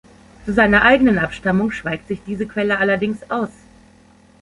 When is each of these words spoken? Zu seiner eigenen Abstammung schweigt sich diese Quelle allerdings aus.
Zu 0.47 0.53
seiner 0.53 0.81
eigenen 0.81 1.19
Abstammung 1.19 1.69
schweigt 1.69 2.07
sich 2.07 2.21
diese 2.25 2.47
Quelle 2.47 2.79
allerdings 2.79 3.29
aus. 3.29 3.51